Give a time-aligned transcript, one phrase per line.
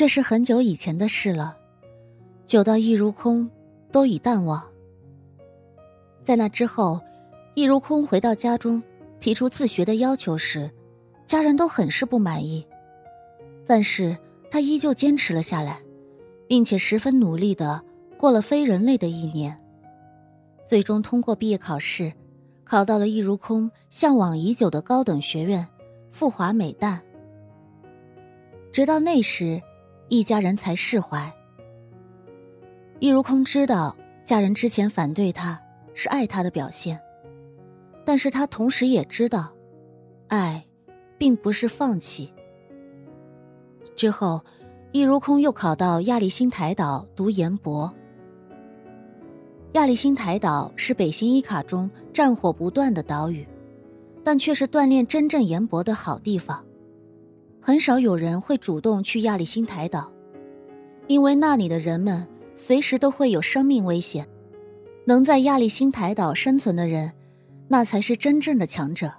[0.00, 1.58] 这是很久以前的事了，
[2.46, 3.50] 久到易如空
[3.92, 4.66] 都已淡忘。
[6.24, 6.98] 在那之后，
[7.54, 8.82] 易如空回到家中，
[9.20, 10.70] 提出自学的要求时，
[11.26, 12.66] 家人都很是不满意，
[13.66, 14.16] 但是
[14.50, 15.78] 他依旧坚持了下来，
[16.46, 17.82] 并且十分努力的
[18.16, 19.54] 过了非人类的一年，
[20.64, 22.10] 最终通过毕业考试，
[22.64, 25.68] 考到了易如空向往已久的高等学院——
[26.10, 27.02] 富华美大。
[28.72, 29.60] 直到那时，
[30.10, 31.32] 一家人才释怀。
[32.98, 35.58] 易如空知道家人之前反对他
[35.94, 37.00] 是爱他的表现，
[38.04, 39.52] 但是他同时也知道，
[40.26, 40.66] 爱，
[41.16, 42.34] 并不是放弃。
[43.94, 44.44] 之后，
[44.90, 47.94] 易如空又考到亚利辛台岛读研博。
[49.74, 53.46] 亚利辛台岛是北星伊卡中战火不断的岛屿，
[54.24, 56.66] 但却是锻炼真正研博的好地方。
[57.60, 60.10] 很少有人会主动去亚利辛台岛，
[61.06, 64.26] 因为那里的人们随时都会有生命危险。
[65.04, 67.12] 能在亚利辛台岛生存的人，
[67.68, 69.12] 那才是真正的强者。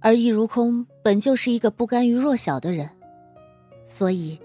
[0.00, 2.88] 而易如空本就是一个不甘于弱小的人，
[3.86, 4.38] 所以，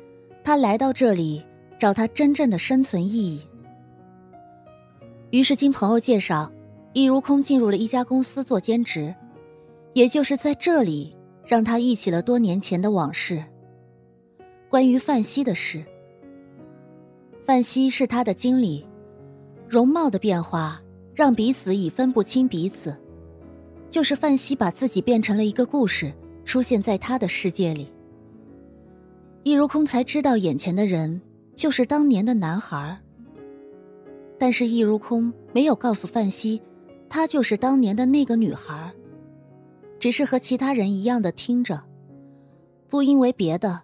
[0.44, 1.44] 他来到这里
[1.78, 3.42] 找他真正的生存意义。
[5.32, 6.52] 于是经朋友介绍，
[6.94, 9.14] 易如空进入了一家公司做兼职，
[9.94, 11.16] 也就是在这里。
[11.50, 13.44] 让他忆起了多年前的往事。
[14.70, 15.84] 关于范西的事，
[17.44, 18.86] 范西是他的经理，
[19.68, 20.80] 容貌的变化
[21.16, 22.96] 让彼此已分不清彼此。
[23.90, 26.14] 就是范西把自己变成了一个故事，
[26.46, 27.92] 出现在他的世界里。
[29.42, 31.20] 易如空才知道，眼前的人
[31.56, 32.96] 就是当年的男孩。
[34.38, 36.62] 但是易如空没有告诉范西，
[37.10, 38.89] 他就是当年的那个女孩。
[40.00, 41.84] 只是和其他人一样的听着，
[42.88, 43.82] 不因为别的，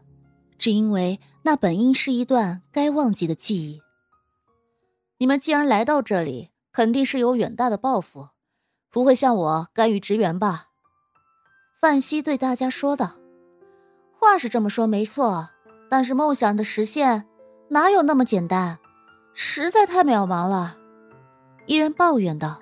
[0.57, 3.81] 只因为那本应是一段该忘记的记忆。
[5.17, 8.29] 你们既然来到这里，肯定是有远大的抱负，
[8.89, 10.69] 不会像我甘于职员吧？
[11.81, 13.15] 范西对大家说道
[14.17, 15.49] ：“话是这么说没错，
[15.89, 17.25] 但是梦想的实现
[17.69, 18.79] 哪有那么简单？
[19.33, 20.77] 实在太渺茫了。”
[21.67, 22.61] 一人抱怨道：“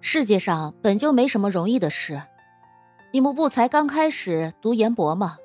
[0.00, 2.22] 世界上本就没什么容易的事。”
[3.16, 5.38] 你们不才刚开始读研博吗？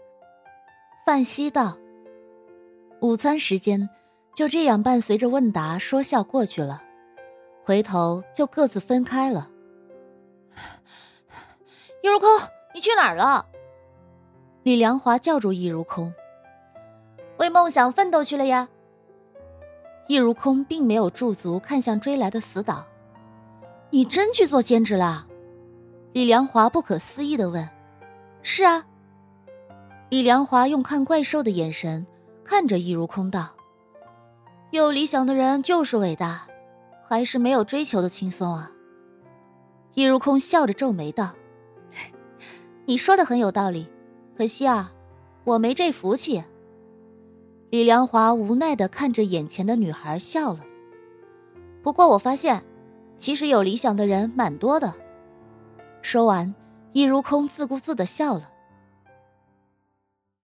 [1.06, 1.78] 范西道。
[3.00, 3.90] 午餐时间
[4.36, 6.84] 就这样伴随着问答说笑过去了，
[7.64, 9.50] 回头就各自分开了。
[12.04, 12.28] 易如空，
[12.74, 13.46] 你去哪儿了？
[14.64, 16.14] 李良华叫住易如空
[17.40, 18.68] ：“为梦想奋斗去了呀。”
[20.10, 22.86] 易如空并没有驻足看向追来的死党
[23.92, 25.28] ：“你真去做兼职了？”
[26.14, 27.68] 李良华不可思议的问
[28.44, 28.86] ：“是啊。”
[30.10, 32.06] 李良华用看怪兽的眼神
[32.44, 33.50] 看着易如空道
[34.72, 36.48] ：“有理想的人就是伟大，
[37.08, 38.72] 还是没有追求的轻松啊？”
[39.96, 41.32] 易如空笑着皱眉道
[42.86, 43.88] ：“你说的很有道理，
[44.38, 44.92] 可惜啊，
[45.46, 46.44] 我没这福气。”
[47.72, 50.60] 李良华无奈的看着眼前的女孩笑了。
[51.82, 52.62] 不过我发现，
[53.18, 54.94] 其实有理想的人蛮多的。
[56.02, 56.54] 说完，
[56.94, 58.50] 易如空自顾自地笑了。